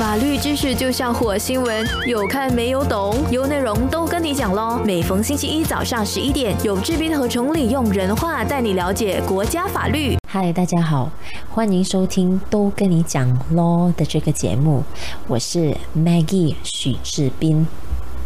[0.00, 4.80] 法律知识就像火星文，有看没有懂，有内容都跟你讲喽。
[4.82, 10.16] 每逢星期一早上十一点，有志斌和崇礼用人话带你了解国家法律。
[10.26, 11.10] 嗨，大家好，
[11.50, 14.82] 欢迎收听《都跟你讲 Law》的这个节目，
[15.26, 17.66] 我是 Maggie 许志斌。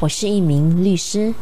[0.04, 1.32] 我是一名律师，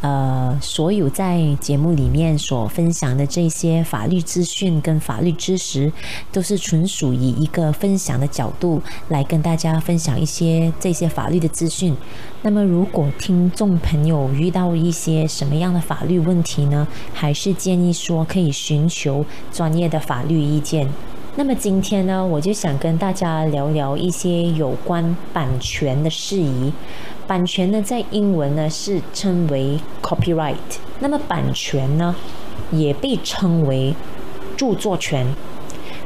[0.00, 5.92] 呃，所有在节目里面所分享的这些法律资讯跟法律知识，
[6.30, 11.96] 都是纯属以一个分享的角度来跟大家分享一些这些法律的资讯。
[12.42, 16.86] 那么，如果听众朋友遇到一些什么样的法律问题呢？
[17.12, 20.88] 还是建议说可以寻求专业的法律意见。
[21.34, 26.70] 那么今天呢，我就想跟大家聊聊一些有关版权的事宜。
[27.26, 30.56] 版权呢，在英文呢是称为 copyright。
[31.00, 32.14] 那么版权呢，
[32.70, 33.94] 也被称为
[34.56, 35.26] 著作权。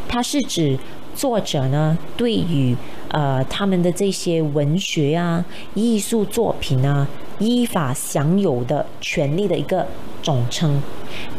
[0.08, 0.78] 它是指
[1.14, 2.76] 作者呢对于
[3.08, 5.44] 呃他们的这些文学啊、
[5.74, 7.06] 艺术作品啊
[7.38, 9.86] 依法享有的权利的一个
[10.22, 10.80] 总称。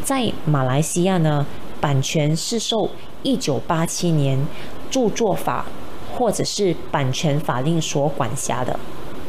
[0.03, 1.45] 在马来西亚呢，
[1.79, 2.89] 版权是受
[3.23, 4.37] 一九八七年
[4.89, 5.65] 著作法
[6.13, 8.77] 或者是版权法令所管辖的。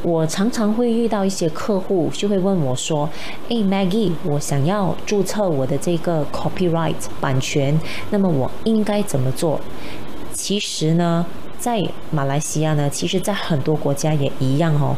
[0.03, 3.09] 我常常会遇到一些客户，就会问我说
[3.51, 7.79] ：“哎，Maggie，我想要注册我的这个 copyright 版权，
[8.11, 9.61] 那么我应该怎么做？”
[10.33, 11.27] 其实呢，
[11.59, 14.97] 在马来西亚呢，其实在很多国家也一样哦。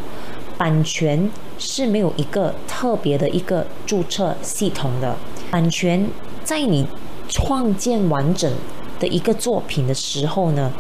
[0.58, 5.16] 版权是没有一个特别的一个注册系统的。
[5.50, 6.06] 版权
[6.44, 6.86] 在你
[7.26, 8.52] 创建完整
[8.98, 10.70] 的一个作品的时候呢，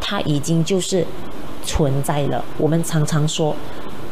[0.00, 1.04] 它已经就是
[1.64, 2.44] 存在了。
[2.58, 3.54] 我们常常说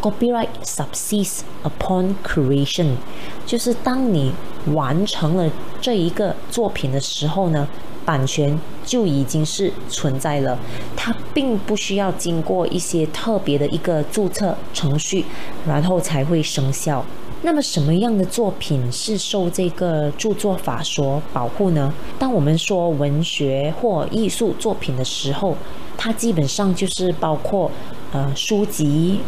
[0.00, 2.96] ，copyright subsists upon creation，
[3.46, 4.32] 就是当你
[4.74, 5.50] 完成了
[5.80, 7.68] 这一个作品的时候呢，
[8.04, 10.58] 版权就已经是存在了。
[10.96, 15.24] 它并不需要经过一些特别的一个注册程序，
[15.66, 17.04] 然后才会生效。
[17.44, 21.92] 那么什么样的作品是受这个著作法所保护呢？
[22.16, 25.56] 当我们说文学或艺术作品的时候，
[25.96, 27.68] 它基本上就是包括
[28.12, 29.18] 呃书籍、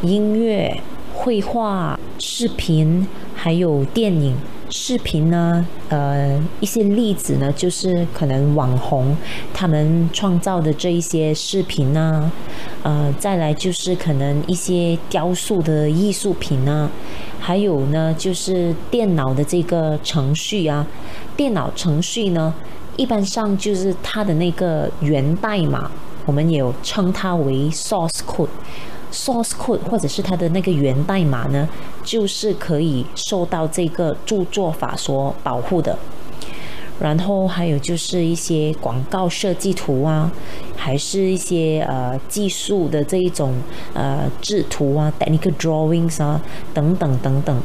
[0.00, 0.80] 音乐、
[1.14, 4.34] 绘画、视频，还有电影。
[4.70, 9.16] 视频呢，呃，一些例子呢，就是可能网红
[9.54, 12.30] 他们创造的这一些视频啊，
[12.82, 16.90] 呃，再来就是可能一些雕塑的艺术品啊，
[17.40, 20.86] 还有呢，就是电脑的这个程序啊，
[21.36, 22.52] 电脑程序呢，
[22.96, 25.90] 一般上就是它的那个源代码，
[26.26, 28.48] 我们也有称它为 source code。
[29.12, 31.68] Source code 或者是它的那个源代码呢，
[32.02, 35.98] 就是可以受到这个著作法所保护的。
[37.00, 40.32] 然后还有就是一些广告设计图啊，
[40.76, 43.54] 还是一些呃技术的这一种
[43.94, 46.40] 呃制图啊，technical drawings 啊
[46.74, 47.62] 等等等等。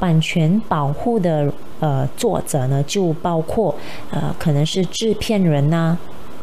[0.00, 3.72] 版权保护的呃作者呢，就包括
[4.10, 5.96] 呃可能是制片人呐、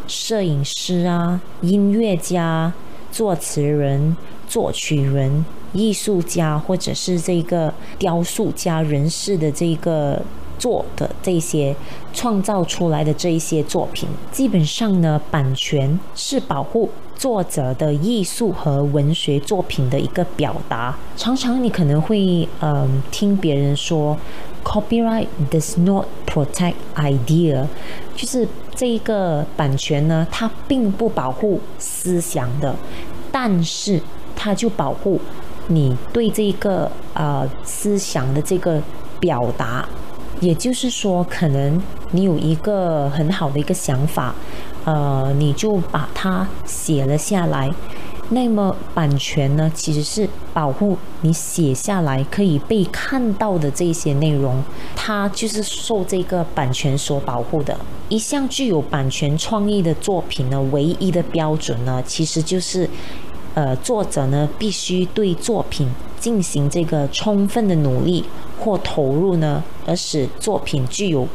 [0.07, 2.71] 摄影师啊、音乐家。
[3.15, 10.21] 作词人、作曲人、艺术家，或者是这个雕塑家人士的这个
[10.59, 11.73] 做的这些
[12.13, 20.97] 创造出来的这一些作品，基本上呢，版权是保护作者的艺术和文学作品的一个表达。
[21.15, 24.17] 常常你可能会嗯听别人说
[24.61, 27.65] ，copyright does not protect idea，
[28.13, 32.75] 就是这一个版权呢，它并不保护思想的。
[33.37, 34.01] 但是，
[34.33, 35.19] 它就保护
[35.67, 38.81] 你对这个呃思想的这个
[39.19, 39.85] 表达，
[40.39, 41.81] 也就是说，可能
[42.11, 44.33] 你有一个很好的一个想法，
[44.85, 47.69] 呃，你就把它写了下来。
[48.29, 54.63] 那么，版权呢，其实是保护你写下来可以被看到的这些内容，
[54.95, 57.77] 它就是受这个版权所保护的。
[58.09, 62.89] 一项具有版权创意的作品呢，唯一的标准呢，其实就是。
[63.55, 65.87] 呃，作者呢必须对作品
[66.19, 68.25] 进行这个充分的努力
[68.59, 71.25] 或投入呢，而使作品具有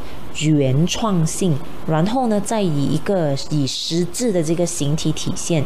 [0.40, 5.64] 原创性，然后呢再以一个以实质的这个形体体现，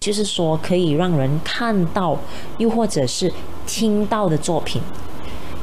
[0.00, 2.18] 就是说可以让人看到，
[2.58, 3.32] 又或者是
[3.66, 4.80] 听到的作品。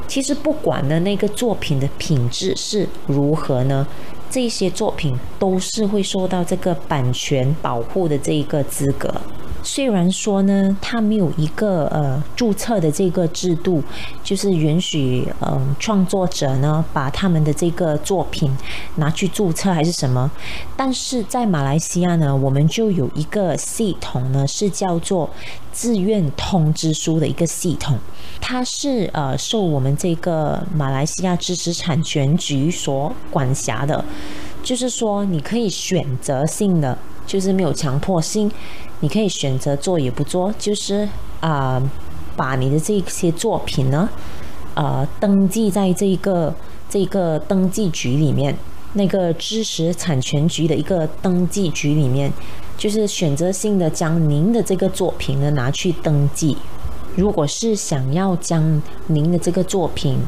[0.06, 3.86] 其实不管呢那个作品的品质是如何呢，
[4.30, 9.12] 这些作品都是会受到这个版权保护的这一个资格。
[9.68, 13.82] 虽然说呢，它没有一个呃注册的这个制度，
[14.22, 18.56] 就是允许呃创作者呢把他们的这个作品
[18.94, 20.30] 拿去注册还是什么，
[20.76, 25.28] 但是在马来西亚呢，我们就有一个系统呢，是叫做
[25.72, 27.98] 自愿通知书的一个系统，
[28.40, 34.04] 它是呃受我们这个马来西亚知识产权局所管辖的，
[34.62, 36.96] 就是说你可以选择性的。
[37.26, 38.48] 就是没有强迫性，
[39.00, 41.08] 你可以选择做也不做，就是
[41.40, 41.82] 啊，
[42.34, 44.08] 把你的这些作品呢，
[44.74, 46.54] 呃，登记在这个
[46.88, 48.56] 这个登记局里面，
[48.94, 52.32] 那个知识产权局的一个登记局里面，
[52.78, 56.56] 就是选择性的将您的这个作品呢拿去登记。
[57.16, 60.18] 如果是想要将您的这个作品，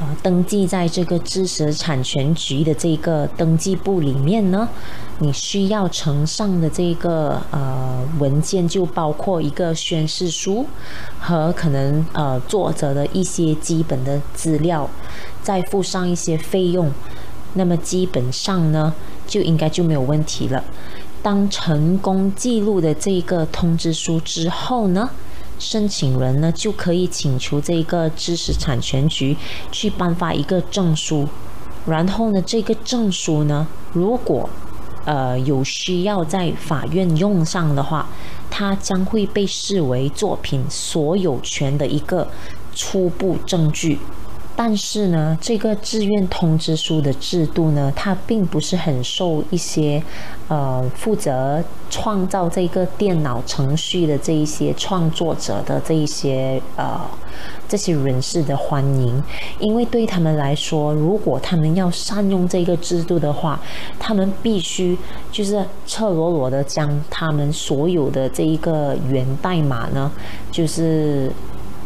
[0.00, 4.66] 呃，登记在这个知识产权局的这个登记簿里面呢，
[5.18, 10.64] 你需要呈上的这个呃文件就包括一个宣誓书
[11.18, 14.88] 和可能呃作者的一些基本的资料，
[15.42, 16.90] 再附上一些费用，
[17.52, 18.94] 那么基本上呢
[19.26, 20.64] 就应该就没有问题了。
[21.22, 25.10] 当成功记录的这个通知书之后呢？
[25.60, 29.36] 申请人呢就可以请求这个知识产权局
[29.70, 31.28] 去颁发一个证书，
[31.86, 34.48] 然后呢，这个证书呢，如果
[35.04, 38.08] 呃有需要在法院用上的话，
[38.50, 42.26] 它将会被视为作品所有权的一个
[42.74, 43.98] 初步证据。
[44.62, 50.02] 但是呢，这个志愿通知书的制度呢，它并不是很受一些，
[50.48, 57.00] 呃，负责创造这个电脑程序的这一些创作者的这一些呃
[57.66, 59.22] 这些人士的欢迎，
[59.58, 63.58] 因为对他们来说，如果他们要善用这个制度的话，
[63.98, 64.98] 他们必须
[65.32, 70.12] 就是赤裸裸的将他们所有的这一个源代码呢，
[70.52, 71.32] 就是。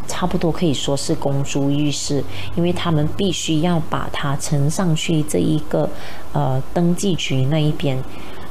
[0.07, 2.23] 差不多可以说是公诸于世，
[2.57, 5.89] 因为他们必须要把它呈上去这一个
[6.33, 8.03] 呃登记局那一边。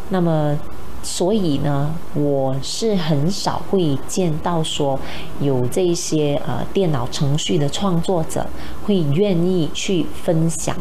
[0.10, 0.58] 那么，
[1.02, 5.00] 所以呢，我是很少会见到说
[5.40, 8.46] 有这些呃电脑程序的创作者
[8.86, 10.76] 会愿意去分享，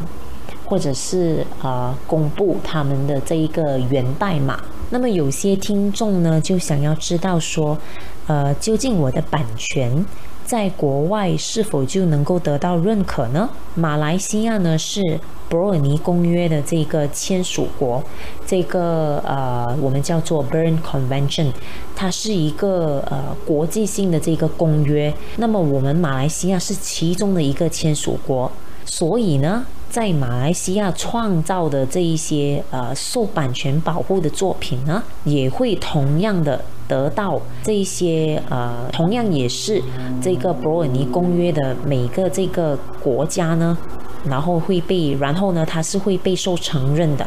[0.65, 4.61] 或者是呃公布他们的这一个源代码。
[4.91, 7.79] 那么有些听众呢就想要知道说，
[8.27, 10.05] 呃，究竟我的版权？
[10.53, 13.49] 在国外是否就能够得到认可呢？
[13.75, 15.19] 马来西亚呢是
[15.49, 18.05] 伯尔尼公约的这个签署国，
[18.47, 21.53] 这个呃我们叫做 Bern Convention，
[21.97, 25.15] 它是一个呃国际性的这个公约。
[25.39, 28.53] 那么我们马来西亚是其中的一个签署国，
[28.85, 29.65] 所以呢。
[29.93, 39.83] 在马来西亚创造的这一些呃受版权保护的作品呢，也会同样的得到这些呃，同样也是
[40.21, 43.79] 这个伯尔尼公约的每个这个国家呢，
[44.27, 47.27] 然后会被，然后呢，它是会被受承认的。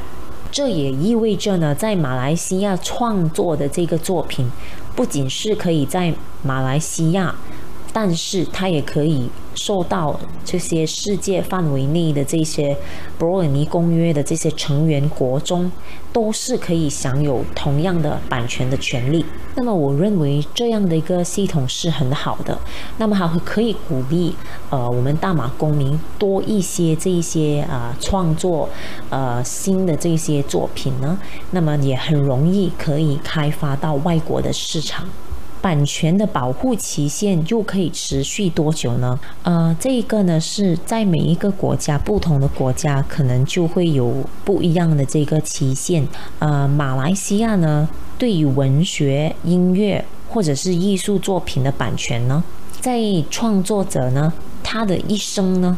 [0.51, 4.47] 这也意味着呢，在马来西亚创作的这个作品，
[4.95, 6.13] 不仅是可以在
[6.43, 7.33] 马来西亚。
[7.97, 12.75] 但是它也可以受到这些世界范围内的这些
[13.17, 15.71] 伯尔尼公约的这些成员国中，
[16.11, 19.25] 都是可以享有同样的版权的权利。
[19.55, 22.59] 那么我认为这样的一个系统是很好的。
[22.97, 24.35] 那么还可以鼓励
[24.69, 28.67] 呃我们大马公民多一些这一些啊创作
[29.09, 31.17] 呃新的这些作品呢，
[31.51, 35.07] 那么也很容易可以开发到外国的市场。
[35.65, 39.19] 版权的保护期限又可以持续多久呢？
[39.41, 44.13] 呃，这个呢是在每一个国家，不同的国家可能就会有
[44.43, 46.07] 不一样的这个期限。
[46.37, 52.43] 呃，马来西亚呢，对于文学、音乐或者是艺术作品的版权呢，
[52.79, 53.01] 在
[53.31, 55.75] 创作者呢他的一生呢，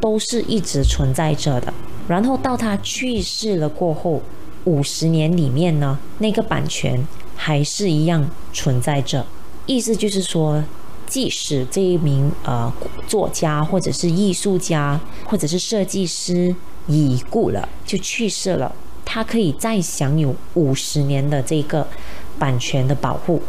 [0.00, 1.72] 都是一直存在着的。
[2.08, 4.20] 然后到他去世了过后，
[4.64, 7.06] 五十年里面呢，那个版权。
[7.42, 9.24] 还是一样存在着，
[9.64, 10.62] 意思就是说，
[11.06, 12.70] 即使这一名呃
[13.06, 16.54] 作家或者是艺术家或者是设计师
[16.86, 18.70] 已故了，就去世了，
[19.06, 21.88] 他可以再享有五十年的这个
[22.38, 23.40] 版权的保护。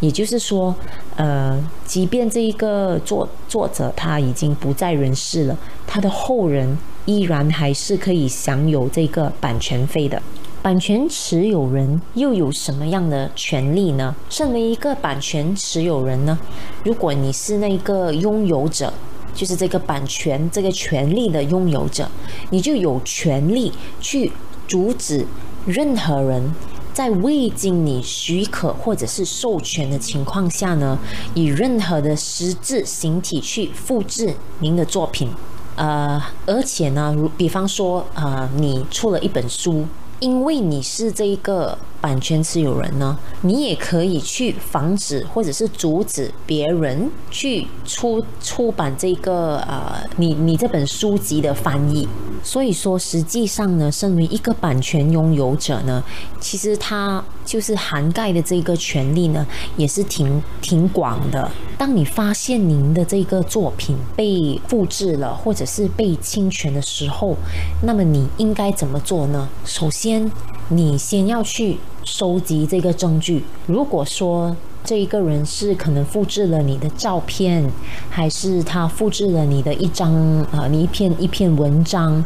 [0.00, 0.74] 也就是说，
[1.16, 10.22] 呃，即便这一个作作者他已经不在人世了，他的后人依然还是可以享有这个版权费的。
[10.64, 14.14] 版权持有人又有什么样的权利呢？
[14.30, 16.38] 身为一个版权持有人呢，
[16.84, 18.90] 如果你是那个拥有者，
[19.34, 22.08] 就是这个版权这个权利的拥有者，
[22.48, 24.32] 你就有权利去
[24.66, 25.26] 阻止
[25.66, 26.50] 任何人
[26.94, 30.98] 在未经你许可或者是授权的情况下呢，
[31.34, 35.28] 以任何的实质形体去复制您的作品。
[35.76, 39.84] 呃，而且呢，如比方说，呃，你出了一本书，
[40.24, 41.76] 因为你是这一个。
[42.04, 52.06] 版权持有人呢，你也可以去防止或者是阻止别人去出出版这个呃，你你这本书籍的翻译。
[52.42, 56.04] 所以说，实际上呢，身为一个版权拥有者呢，
[56.38, 59.46] 其实他就是涵盖的这个权利呢，
[59.78, 61.50] 也是挺挺广的。
[61.78, 67.34] 当你发现您的这个作品被复制了，或者是被侵权的时候，
[67.82, 69.48] 那么你应该怎么做呢？
[69.64, 70.30] 首先，
[70.68, 71.78] 你先要去。
[72.04, 73.44] 收集这个证据。
[73.66, 77.70] 如果说这一个人是可能复制了你的照片，
[78.10, 80.12] 还是他复制了你的一张
[80.52, 82.22] 呃你一篇一篇文章，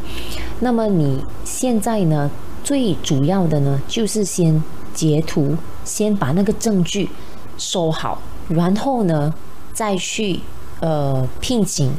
[0.61, 2.29] 那么你现在呢
[2.65, 4.61] 最主要的呢就是先
[4.93, 7.09] 截图，先把那个证据
[7.57, 9.33] 收好，然后呢
[9.73, 10.41] 再去
[10.81, 11.93] 呃聘请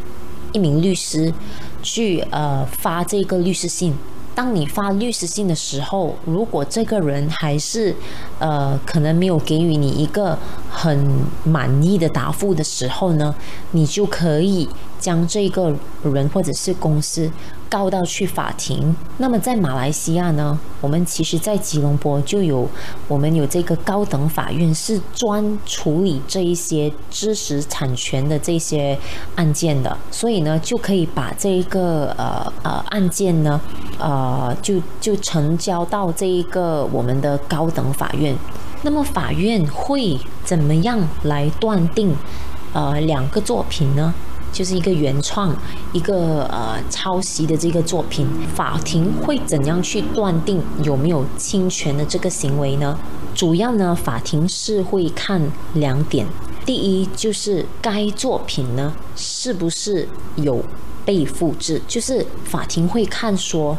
[0.52, 1.34] 一名律师
[1.82, 3.96] 去呃发这个律师信。
[4.40, 7.94] 当你发律师信的时候，如果这个人还是，
[8.40, 10.38] 呃，可能没有给予你一个
[10.72, 10.98] 很
[11.44, 13.36] 满意的答复的时候呢，
[13.72, 14.70] 你就可以
[15.00, 17.32] 将这个人或者是公司。
[17.70, 18.96] 告到去法庭。
[19.20, 22.68] 那么在马来西亚呢，我们其实，在吉隆坡就有
[23.08, 28.98] 我们有这个高等法院，是专处理这一些知识产权的这些
[29.36, 29.96] 案件的。
[30.10, 33.62] 所以呢，就可以把这一个呃呃案件呢，
[34.00, 38.36] 呃就就成交到这一个我们的高等法院。
[38.82, 42.16] 那么法院会怎么样来断定
[42.74, 44.12] 呃两个作品呢？
[44.52, 45.56] 就是一个原创，
[45.94, 52.98] 一个呃抄袭的这个作品，法庭会怎样去断定有没有侵权的这个行为呢？
[53.34, 55.42] 主要呢，法庭是会看
[55.74, 56.28] 两点，
[56.66, 60.64] 第一就是该作品呢是不是有
[61.06, 63.78] 被复制，就是法庭会看说。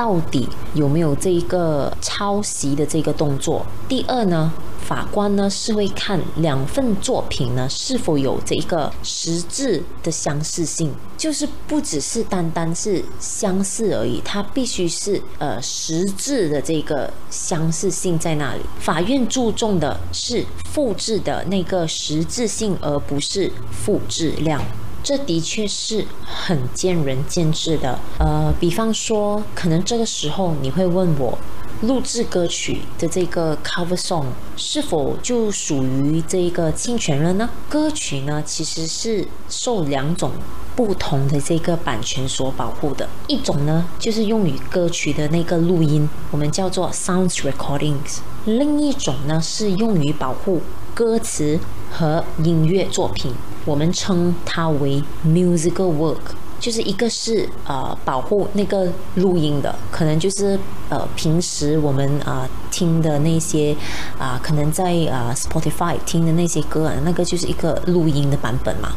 [0.00, 3.66] 到底有没有这一个抄袭的这个动作？
[3.86, 18.62] 第二呢，法官呢是会看两份作品呢是否有这一个实质的相似性，就是不只是单单是相似而已，它必须是呃实质的这个相似性在那里。
[18.78, 24.62] 法院注重的是复制的那个实质性，而不是复制量。
[25.10, 27.98] 这的确是很见仁见智的。
[28.18, 31.36] 呃，比方说，可能这个时候你会问我，
[31.82, 34.26] 录制歌曲的这个 cover song
[34.56, 37.50] 是否就属于这个侵权了呢？
[37.68, 40.30] 歌曲呢，其实是受两种
[40.76, 43.08] 不同的这个版权所保护的。
[43.26, 50.60] 一种呢，就是用于歌曲的那个录音，我们叫做 sounds recordings；另一种呢，是用于保护
[50.94, 51.58] 歌词
[51.90, 53.32] 和音乐作品。
[53.64, 60.58] 我们称它为 musical work，就是一个是呃保护那个录音的，可能就是
[60.90, 63.74] 呃平时我们啊听的那些
[64.18, 68.92] 啊可能在啊 Spotify 听的那些歌啊，那个就是一个录音的版本嘛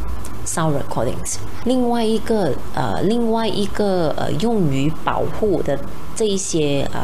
[0.46, 1.38] ，sound recordings。
[1.64, 5.80] 另外一个呃另外一个呃用于保护的
[6.16, 7.02] 这一些呃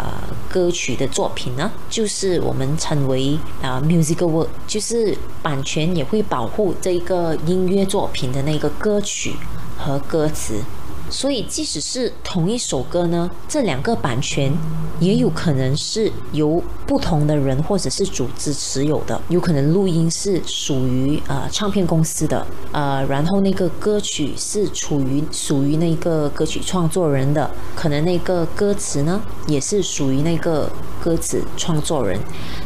[0.49, 9.33] 歌曲的作品呢，就是我们称为啊 musical work，就是版权也会保护这一个音乐作品的那个歌曲
[9.79, 10.61] 和歌词。
[11.09, 14.51] 所以，即使是同一首歌呢，这两个版权
[14.99, 19.19] 也有可能是由不同的人或者是组织持有的。
[19.29, 32.19] 有可能录音是属于呃唱片公司的，呃，然后那个歌曲是处于属于那个歌曲创作人的，可能那个歌词呢也是属于那个歌词创作人。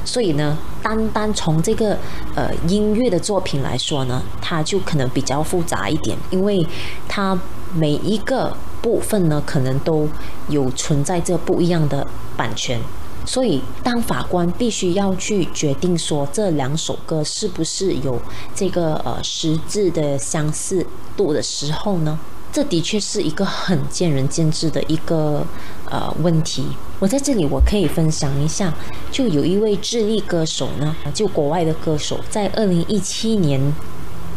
[0.04, 1.98] 所以呢，单单从这个
[2.36, 6.68] 呃音乐的作品来说呢，它就可能比较复杂一点，因为
[7.08, 7.38] 它。
[7.75, 10.08] 每一个部分呢，可能都
[10.48, 12.06] 有存在着不一样的
[12.38, 12.80] 版权，
[13.25, 18.22] 所以当法官必须要去决定说这两首歌是不是有
[18.53, 20.86] 这个呃实质的相似
[21.18, 22.20] 度的时候呢，
[22.51, 25.46] 这的确是一个很见仁见智的一个
[25.89, 26.68] 呃问题。
[27.00, 28.74] 我在这里我可以分享一下，
[29.12, 33.74] 就有一位智利歌手呢，就国外的歌手，在二零一七年。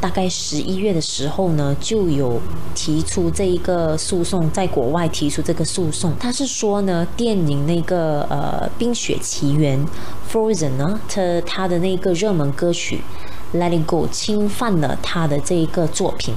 [0.01, 2.41] 大概十一月的时候呢，就有
[2.75, 6.13] 提出这一个诉讼，在国外提出这个诉讼。
[6.21, 9.79] 他是说呢，电影那个呃《冰雪奇缘》
[10.31, 13.03] Frozen 呢，他他的那个热门歌曲
[13.59, 16.35] 《Let It Go》侵犯了他的这一个作品，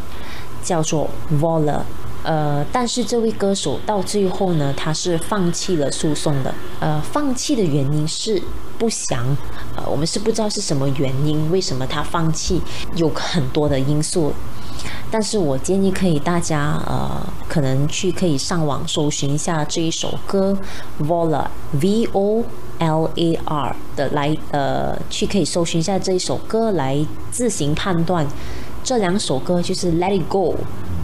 [0.63, 1.79] 叫做《Voler》。
[2.23, 6.53] 呃，但是这位歌手到最后呢，他是放弃了诉讼的。
[6.79, 8.41] 呃，放弃的原因是
[8.77, 9.25] 不详，
[9.75, 12.61] 呃，我们是不知道是什么原因，为什么他放弃，
[12.95, 14.33] 有很多的因素。
[15.11, 20.57] 但是我建议可以大家呃，可能去可以上网搜寻一下这一首歌
[21.01, 21.47] ，Volar
[21.81, 22.43] V O
[22.77, 28.25] L A R 的来呃，去可以搜寻一下这一首歌来自行判断
[28.83, 30.55] 这两首歌就是 Let It Go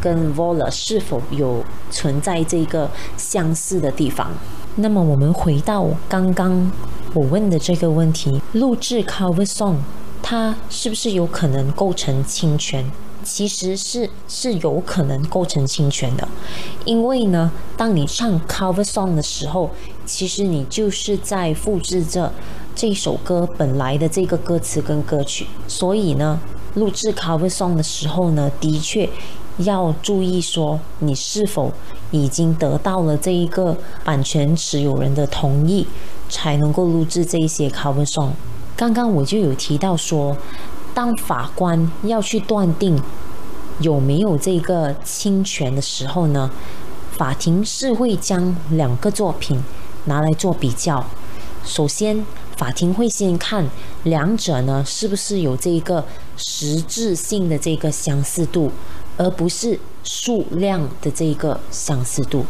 [0.05, 4.29] 跟 Vola 是否有存在这个相似的地方。
[4.75, 6.71] 那么我们回到刚刚
[7.15, 9.77] 我问的这个问题，录制 cover song
[10.21, 12.85] 它是不是有可能构成侵权？
[13.23, 16.27] 其实是是有可能构成侵权的，
[16.83, 19.71] 因为呢，当你唱 cover song 的时候，
[20.05, 22.31] 其实你就是在复制着
[22.75, 26.39] 这首歌本来的这个歌词跟歌曲，所以呢，
[26.75, 29.09] 录制 cover song 的时候呢，的确
[29.57, 31.71] 要注意说你是否
[32.11, 35.87] 已经得到了这一个版权持有人的同意，
[36.29, 38.31] 才能够录制这一些 cover song。
[38.75, 40.35] 刚刚我就有提到说。
[40.93, 42.97] 当法官要去断定
[43.81, 46.49] 有没有这个侵权的时候呢，
[47.17, 49.61] 法庭是会将两个作品
[50.05, 51.05] 拿来做比较。
[51.65, 53.69] 首先，法庭会先看
[54.03, 56.05] 两者呢是不是有这个
[56.37, 58.71] 实质性的这个相似度，
[59.17, 62.45] 而不是数量的这个相似度。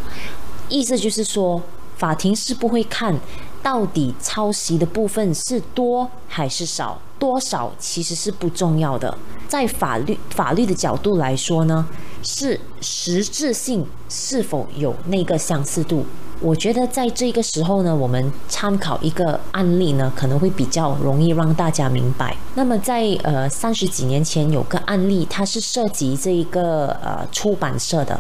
[0.70, 1.62] 意思就是说，
[1.98, 3.20] 法庭是不会看
[3.62, 7.00] 到底抄袭的部分是多还是少。
[7.18, 9.18] 多少其实是不重要的，
[9.48, 11.88] 在法律法律的角度来说呢，
[12.22, 16.06] 是实质性是否有那个相似度。
[16.46, 22.38] 我觉得在这个时候呢，我们参考一个案例呢，可能会比较容易让大家明白。
[22.54, 28.20] 那么在呃三十几年前有个案例，它是涉及这一个呃出版社的，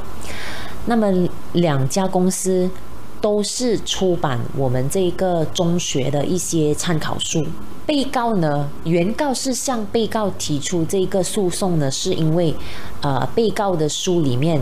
[0.87, 1.07] 那么
[1.53, 2.67] 两家公司。
[3.21, 7.43] 都是出版我们这个中学的一些参考书。
[7.85, 12.55] 被告呢，原告是向被告提出这个诉讼呢，是因为，
[13.01, 14.59] 呃，被告的书里面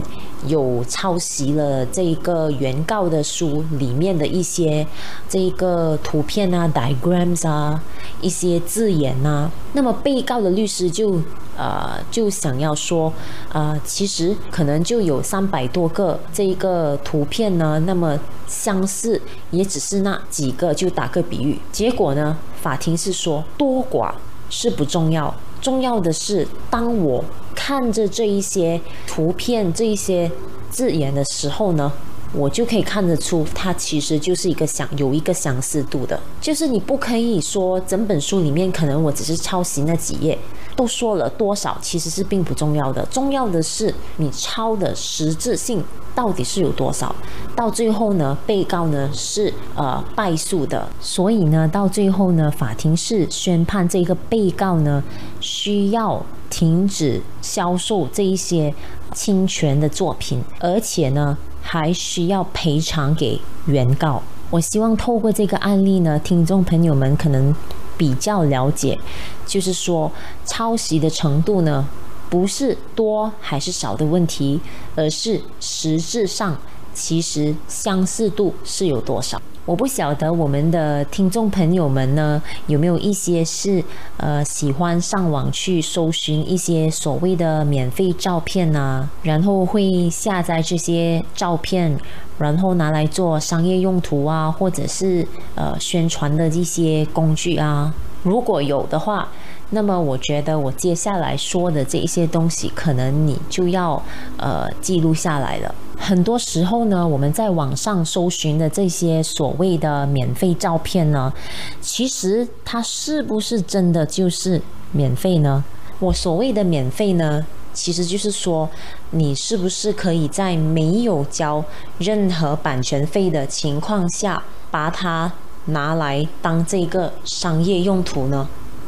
[0.48, 4.86] 有抄袭了这个原告的书里面的一些
[5.30, 7.82] 这个图片啊、diagrams 啊、
[8.22, 9.50] 一些字眼啊。
[9.74, 11.22] 那么被告的律师就。
[11.56, 13.14] 呃，就想要说，
[13.54, 21.60] 呃，其实可能就有三百多个这个图片呢，那么相似也只是那几个，就打个比喻。
[21.72, 24.14] 结果呢，法庭是说多寡
[24.50, 27.24] 是不重要，重要的是当我
[27.54, 30.32] 看着这一些图片、这一些
[30.72, 31.92] 字眼的时候呢，
[32.34, 40.40] 我就可以看得出它其实就是一个相有一个相似度的，就是你不可以说整本书里面可能我只是抄袭那几页。
[40.76, 45.84] 都说了多少，其实是并不重要的，重要的是你抄的实质性
[46.16, 47.16] 到底是有多少。
[47.56, 55.04] 到最后呢，被告呢是呃败诉的，所以呢，到最后呢，法庭是宣判这个被告呢
[55.40, 58.74] 需要停止销售这一些
[59.14, 64.22] 侵权的作品，而且呢还需要赔偿给原告。
[64.50, 67.56] 我希望透过这个案例呢，听众朋友们可能。
[67.98, 68.98] 比较了解，
[69.46, 70.12] 就是说
[70.46, 71.88] 抄袭的程度呢，
[72.30, 74.60] 不是多还是少的问题，
[74.96, 76.58] 而是实质上
[76.94, 79.42] 其实相似度是有多少。
[79.66, 83.82] 我不晓得我们的听众朋友们呢，有没有一些是
[84.18, 91.98] 呃喜欢上网去搜寻一些所谓的免费照片啊，然后会下载这些照片，
[92.38, 97.94] 然后拿来做商业用途啊，或者是呃宣传的一些工具啊。
[98.24, 99.30] 如果有的话，
[99.70, 104.04] 那么我觉得我接下来说的这一些东西，可能你就要
[104.36, 105.74] 呃记录下来了。
[106.04, 111.32] 很多时候呢，我们在网上搜寻的这些所谓的免费照片呢，
[111.80, 114.62] 其实它是不是真的就是
[114.92, 115.64] 免费呢？
[116.00, 118.70] 我所谓的免费呢，其实就是说
[119.12, 121.64] 你是不是可以在没有交
[122.00, 125.32] 任何版权费的情况下，把它
[125.68, 128.46] 拿来当这个商业用途呢？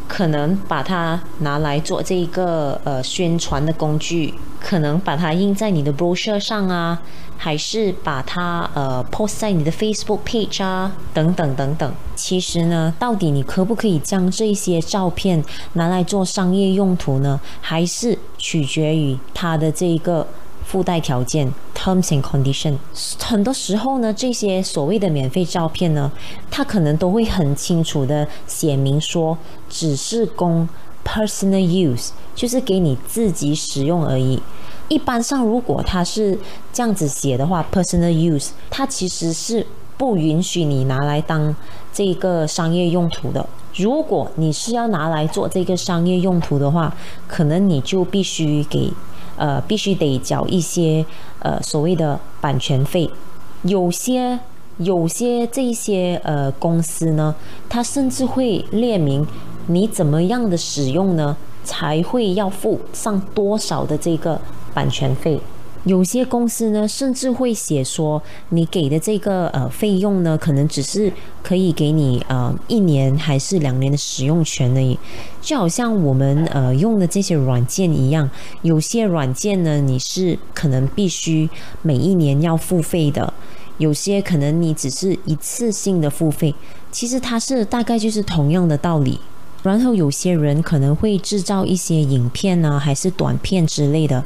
[0.08, 7.02] 可能把它拿来做这一个呃宣传的工具，可能把它印在你的 brochure 上啊，
[7.38, 11.94] 还是把它呃 post 在你的 Facebook page 啊，等等等等。
[12.16, 17.40] 其实呢，到底你可不可以将这些照片拿来做商业用途呢？
[17.62, 20.28] 还是取决于它的这一个。
[20.66, 22.76] 附带条件 （terms and condition）
[23.20, 26.12] 很多时候呢，这些所谓的免费照片呢，
[26.50, 29.38] 它可能都会很清楚的写明说，
[29.70, 30.68] 只是供
[31.06, 34.42] personal use，就是给你自己使用而已。
[34.88, 36.38] 一般上，如果它是
[36.74, 39.66] 这样子写的话，personal use，它其实是
[39.98, 41.56] 不允许你拿来当
[41.94, 43.48] 这个商业用途的。
[43.76, 46.96] 如果你是要拿来做这个商业用途的话，
[47.28, 48.92] 可能你就必须给，
[49.38, 51.06] 呃，必须得缴一些
[51.40, 53.10] 呃所谓的版权费。
[53.64, 54.40] 有些
[54.78, 57.34] 有些这一些呃公司呢，
[57.70, 59.26] 它甚至会列明
[59.68, 64.40] 你怎么样的使用呢，才会要付上多少的这个。
[64.76, 65.40] 版权费，
[65.86, 74.98] 有些公司呢，甚至会写说，你给的这个呃费用呢，可能只是可以给你呃一年还是两年的使用权而已。
[75.42, 78.28] 就好像我们呃用的这些软件一样，
[78.64, 81.48] 有些软件呢，你是可能必须
[81.84, 83.32] 每一年要付费的，
[83.78, 86.56] 有些可能你只是一次性的付费。
[86.92, 89.20] 其实它是大概就是同样的道理。
[89.62, 94.24] 然后有些人可能会制造一些影片呢，还是短片之类的。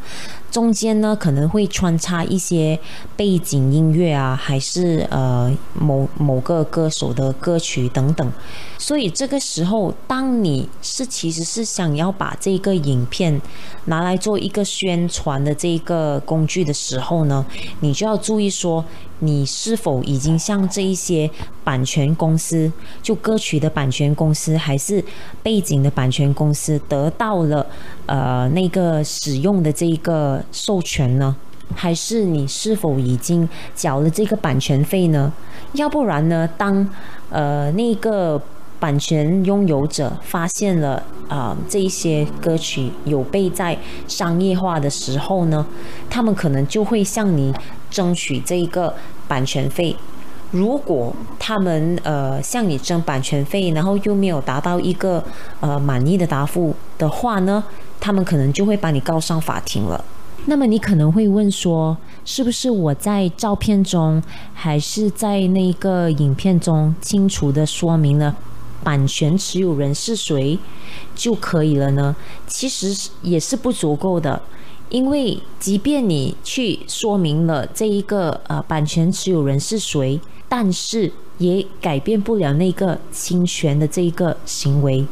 [0.52, 2.80] 中间呢可能会穿插一些
[3.16, 8.32] 背景音乐啊，还是呃某某个歌手的歌曲等等。
[8.78, 13.40] 所以这个时候，当你是其实是想要把这个影片
[13.86, 17.46] 拿来做一个宣传的这个工具的时候呢，
[17.82, 18.84] 你就要注意说，
[19.20, 21.30] 你是否已经向这一些
[21.64, 22.72] 版权公司，
[23.04, 25.04] 就歌曲的版权公司，还是
[25.44, 27.66] 背景的版权公司得到了
[28.10, 30.44] 呃那个使用的这一个。
[30.52, 31.36] 授权呢？
[31.76, 35.32] 还是你是否已经缴了这个版权费呢？
[35.74, 36.50] 要不然呢？
[36.58, 36.88] 当
[37.30, 38.42] 呃那个
[38.80, 45.66] 版权拥有者发现了啊这一些歌曲有被在商业化的时候呢，
[46.10, 47.54] 他们可能就会向你
[47.92, 48.96] 争取这一个
[49.28, 49.96] 版权费。
[50.52, 55.24] 如果他们呃向你争版权费，然后又没有达到一个
[55.60, 57.64] 呃满意的答复的话呢，
[58.00, 60.04] 他们可能就会把你告上法庭了。
[60.46, 68.36] 那么你可能会问说，是不是我在照片中，还是在那个影片中清楚的说明了
[68.82, 70.58] 版权持有人是谁
[71.14, 72.16] 就可以了呢？
[72.48, 74.42] 其实也是不足够的，
[74.88, 85.06] 因为即便你去说明了这一个呃版权持有人是谁，但是也改变不了那个侵权的这一个行为。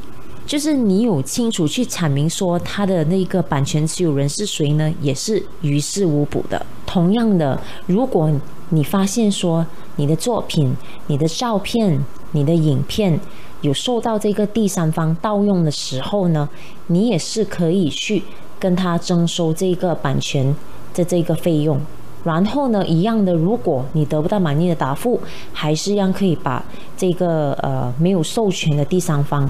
[0.47, 4.91] 就是你有清楚去阐明说他的那个版权持有人是谁呢？
[5.01, 6.65] 也是于事无补的。
[6.85, 8.31] 同样的，如果
[8.69, 9.65] 你发现说
[9.97, 10.73] 你的作品、
[11.07, 13.19] 你的照片、你的影片
[13.59, 16.47] 有受到这个第三方盗用的时候呢，
[16.87, 18.23] 你也是可以去
[18.57, 20.55] 跟他征收这个版权
[20.93, 21.77] 的这个费用。
[22.23, 25.19] 然后呢，一样的，如果你得不到满意的答复，
[25.51, 26.63] 还是一样可以把
[26.95, 29.49] 这个呃没有授权的第三方。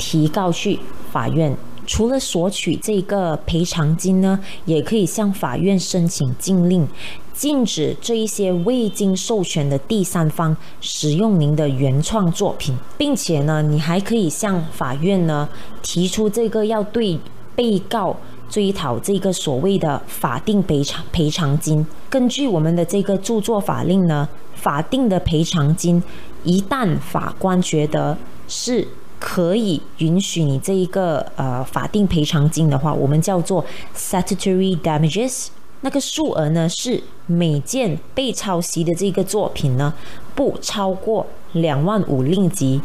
[0.00, 0.80] 提告去
[1.12, 1.54] 法院，
[1.86, 6.88] 除了索取这个赔偿金呢，也可以向法院申请禁令，
[7.34, 15.46] 禁止这一些未经授权的第三方使用您的原创作品，并且呢，你还可以向法院呢
[15.82, 17.20] 提出这个要对
[17.54, 18.16] 被告
[18.48, 21.86] 追讨这个所谓的法定赔偿赔偿金。
[22.08, 26.02] 根据我们的这个著作法令呢，法定的赔偿金
[26.42, 28.16] 一旦法官觉得
[28.48, 28.88] 是。
[29.20, 35.48] 可以允许你这一个呃法定赔偿金的话，我们叫做 statutory damages。
[35.82, 39.94] 那个数额呢是每件被抄袭的这个作品呢
[40.34, 42.80] 不超过两万五令吉，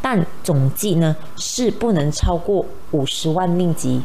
[0.00, 4.00] 但总计呢是不能超过五十万令吉。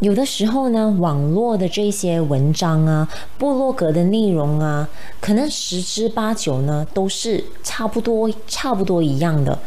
[0.00, 4.88] 有的时候呢，网络的这些文章啊、部落格的内容啊，
[5.20, 9.58] 可能十之八九呢都是差不多、差不多一样的。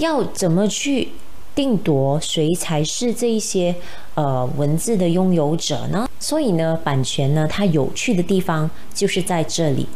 [0.00, 1.08] 要怎么去
[1.54, 3.74] 定夺谁才是这一些
[4.14, 6.08] 呃文字的拥有者呢？
[6.18, 9.86] 所以呢，版权呢，它有趣的地方就是在这里。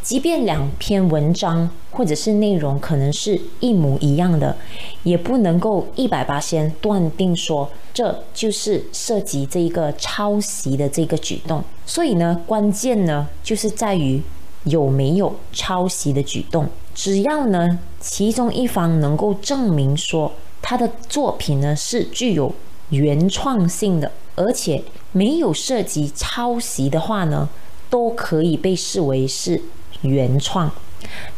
[0.00, 4.56] 即便两篇文章或者是内容可能是一模一样的，
[5.02, 11.62] 也不能够一百八先断定说这就是涉及这一个抄袭的这个举动。
[11.84, 14.22] 所以呢，关键呢就是在于
[14.64, 16.68] 有没有抄袭的举动。
[16.94, 22.54] 只要呢，其中一方能够证明说他的作品呢是具有
[22.90, 27.48] 原创性的，而且没有涉及抄袭的话呢，
[27.88, 29.60] 都可以被视为是
[30.02, 30.70] 原创。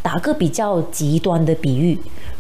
[0.02, 1.98] 打个比较极端的比喻，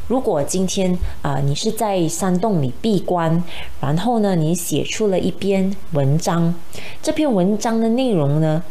[0.08, 3.42] 如果今天啊你是在山洞里闭关，
[3.80, 6.54] 然后呢你写出了一篇文章，
[7.02, 8.62] 这篇文章的内容呢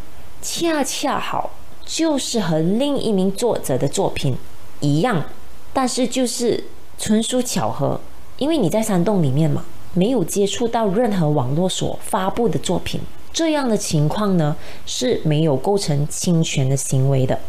[0.41, 1.49] 恰恰好。
[1.85, 4.37] 就是和另一名作者的作品
[4.79, 5.23] 一样，
[5.71, 6.63] 但是就是
[6.97, 7.99] 纯属巧合，
[8.37, 13.01] 因为你在山洞里面嘛，没有接触到任何网络所发布的作品。
[13.31, 17.39] 这样的情况呢是没有构成侵权的行为的，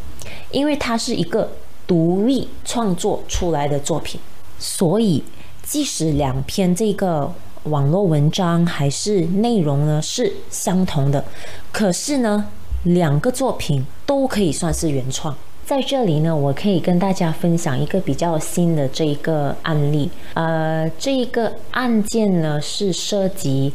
[0.50, 1.52] 因为它是一个
[1.86, 4.18] 独立创作出来的作品，
[4.58, 5.22] 所以
[5.62, 7.30] 即使两篇这个
[7.64, 11.22] 网络文章还是内容呢是相同的，
[11.70, 12.46] 可是呢
[12.84, 15.36] 两个作品都可以算是原创。
[15.66, 20.10] 在这里呢，我可以跟大家分享一个比较新的这一个案例。
[20.34, 23.72] 呃，这一个案件呢是涉及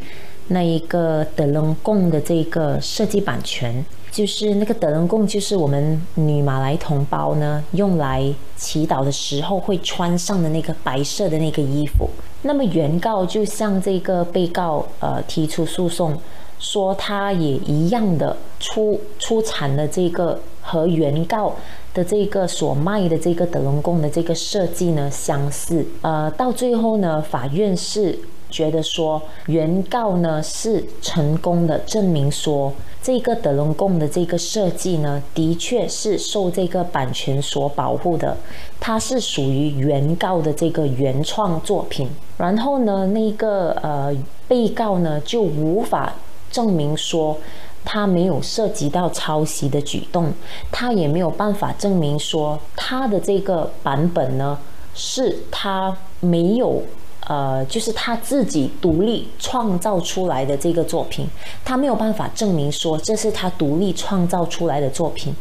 [0.50, 12.08] 那一个德伦贡的这个设计版权，就是那个德伦贡，就是我们女马来同胞呢用来祈祷的时候会穿上的那个白色的那个衣服。
[12.44, 16.16] 那么原告就向这个被告呃提出诉讼，
[16.60, 21.56] 说他也一样的出出产了这个和原告。
[21.92, 28.18] 的这个所卖的这个德隆贡的这个设计呢相似，呃，到最后呢，法院是
[28.48, 38.38] 觉得说原告呢是成功的证明说这个德隆贡的这个设计呢的确是受这个版权所保护的，
[38.80, 44.16] 它是属于原告的这个原创作品，然后呢，那个呃
[44.48, 46.14] 被告呢就无法
[46.52, 47.38] 证明说。
[47.86, 50.32] 他没有涉及到抄袭的举动，
[50.70, 54.60] 他也没有办法证明说他的这个版本呢
[54.94, 56.84] 是他没有
[57.28, 61.26] 呃，就是他自己独立创造出来的这个作品，
[61.64, 65.34] 他没有办法证明说这是他独立创造出来的作品。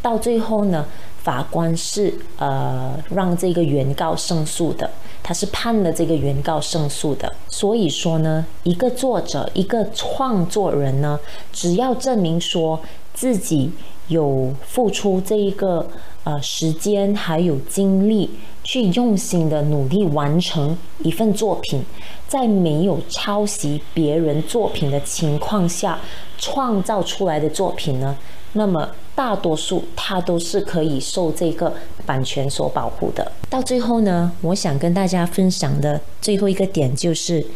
[0.00, 0.86] 到最后呢，
[1.24, 4.88] 法官是呃让这个原告胜诉的。
[5.26, 11.18] 他是判了这个原告胜诉的，所以说呢，一个作者、一个创作人呢，
[11.50, 12.78] 只要证明说
[13.14, 13.72] 自己
[14.08, 15.88] 有付出这一个
[16.24, 18.28] 呃时间还有精力，
[18.64, 21.82] 去用心的努力完成一份作品，
[22.28, 25.98] 在没有抄袭别人作品的情况下
[26.36, 28.14] 创造出来的作品呢，
[28.52, 28.90] 那么。
[29.14, 31.72] 大多数它都是可以受这个
[32.04, 33.30] 版权所保护的。
[33.48, 37.46] 到最后呢，我想跟大家分享的最后一个点就是，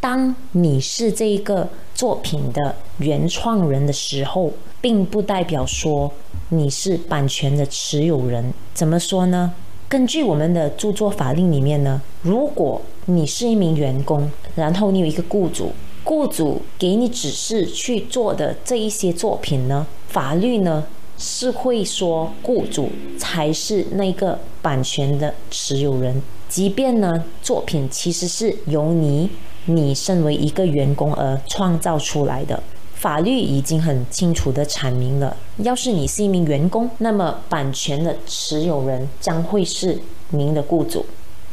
[0.00, 6.12] 当你是这一个作品的原创人的时候，并不代表说
[6.50, 8.54] 你是版权的持有人。
[8.72, 9.52] 怎么说呢？
[9.88, 15.72] 根据我们的著作法令里面呢，如果你是一名员工，然后你有一个雇主，
[16.04, 20.84] 雇主给你指示去做的这一些作品呢，法律呢？
[21.18, 29.28] 是会说雇主才是那个版权的持有人，即便呢作品其实是由你
[29.66, 32.62] 你身为一个员工而创造出来的，
[32.94, 35.36] 法律已经很清楚的阐明了。
[35.58, 40.00] 要是你是一名员工，那么版权的持有人将会是
[40.30, 41.04] 您的雇主。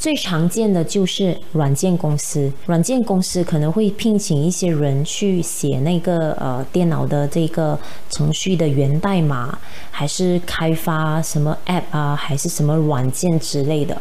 [0.05, 7.75] 最常见的就是软件公司，软件公司可能会聘请一些人去写那个呃电脑的这个
[8.11, 9.57] 程序的源代码，
[9.89, 13.99] 还是开发什么 App 啊，还是什么软件之类的。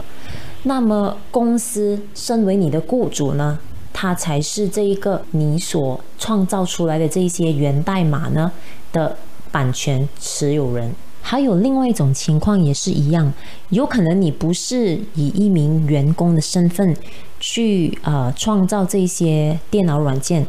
[0.64, 3.58] 那么公司身为你的雇主呢，
[3.90, 8.52] 他才是这一个你所创造出来的这一些源代码呢
[8.92, 9.16] 的
[9.50, 10.94] 版权持有人。
[11.26, 13.32] 还有另外一种情况也是一样，
[13.70, 16.94] 有可能你不是以一名员工的身份
[17.40, 20.46] 去呃创造这些电脑软件，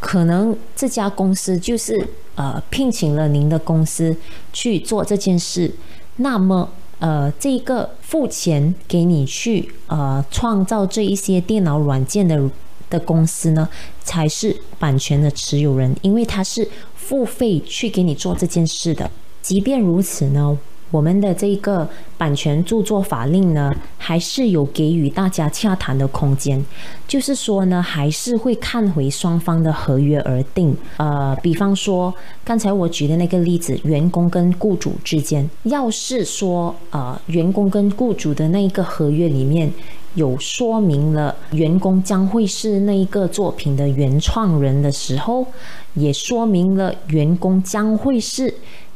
[0.00, 4.16] 可能这家公司就是呃聘请了您的公司
[4.50, 5.70] 去做这件事，
[6.16, 12.50] 那么呃这个付钱给你去呃创造这一些电脑软件的
[12.88, 13.68] 的公司呢，
[14.02, 19.10] 才是版权的持有人，因为他是付费去给你做这件事的。
[19.44, 20.58] 即便如此呢，
[20.90, 26.64] 我们的这个版权著作法令呢，还是有给予大家洽谈的空间。
[27.06, 30.74] 就是说呢，还是会看回双方的合约而定。
[30.96, 39.70] 呃，比方说刚才我举的那个例子，员工跟雇主之间，要是说呃，员工跟雇主的那一个合约里面
[40.14, 45.46] 有说明了员工将会是那一个作品的原创人的时候，
[45.92, 48.54] 也说明了员工将会是。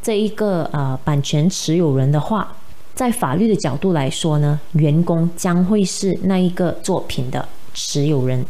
[0.09, 2.57] 这一个呃版权持有人的话，
[2.95, 8.43] 在法律的角度来说呢，员工将会是那一个作品的持有人。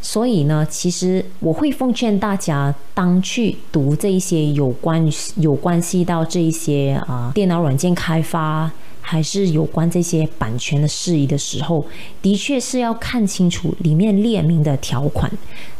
[0.00, 11.84] 所以呢，其实我会奉劝大家，当去读这一些有关有关系到这一些啊电脑软件开发，还是有关这些版权的事宜的时候，
[12.22, 15.30] 的确是要看清楚里面列明的条款，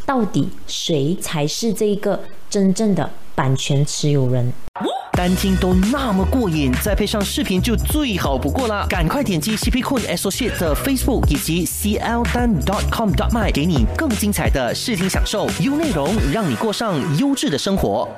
[0.05, 4.53] 到底谁才是这一个真正的版权持有人。
[5.13, 8.85] 单听都那么过瘾，再配上视频就最好不过啦！
[8.89, 12.53] 赶快点击 CP Kun Associate 的 Facebook 以及 CL 单
[12.91, 18.09] .com dot my，给你更精彩的视听享受，优内容让你过上优质的生活。